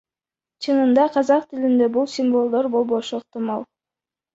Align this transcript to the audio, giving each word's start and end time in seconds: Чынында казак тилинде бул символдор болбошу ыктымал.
Чынында 0.65 1.03
казак 1.19 1.47
тилинде 1.53 1.93
бул 2.01 2.11
символдор 2.17 2.75
болбошу 2.81 3.23
ыктымал. 3.25 3.73